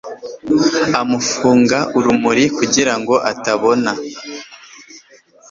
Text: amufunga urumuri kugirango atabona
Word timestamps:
amufunga 0.99 1.77
urumuri 1.97 2.43
kugirango 2.57 3.15
atabona 3.31 3.91